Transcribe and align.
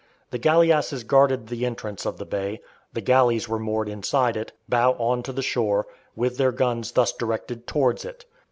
The 0.31 0.39
galeasses 0.39 1.03
guarded 1.05 1.45
the 1.45 1.63
entrance 1.63 2.07
of 2.07 2.17
the 2.17 2.25
bay; 2.25 2.59
the 2.91 3.01
galleys 3.01 3.47
were 3.47 3.59
moored 3.59 3.87
inside 3.87 4.35
it, 4.35 4.51
bow 4.67 4.93
on 4.93 5.21
to 5.21 5.31
the 5.31 5.43
shore, 5.43 5.85
with 6.15 6.37
their 6.37 6.51
guns 6.51 6.93
thus 6.93 7.13
directed 7.13 7.67
towards 7.67 8.03
it. 8.03 8.25